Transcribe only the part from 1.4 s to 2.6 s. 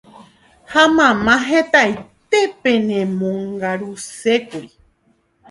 hetaite